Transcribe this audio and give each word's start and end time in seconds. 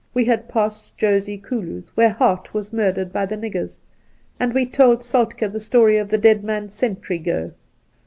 We 0.15 0.25
had 0.25 0.49
passed 0.49 0.97
Josikulus, 0.97 1.89
where 1.89 2.09
Hart 2.09 2.55
was 2.55 2.73
murdered 2.73 3.13
by 3.13 3.27
the 3.27 3.37
niggers, 3.37 3.81
and 4.39 4.51
we 4.51 4.65
told 4.65 5.01
Soltk^ 5.01 5.51
the 5.51 5.59
story 5.59 5.97
of 5.97 6.09
the 6.09 6.17
dead 6.17 6.43
man's 6.43 6.73
sentry 6.73 7.19
go. 7.19 7.51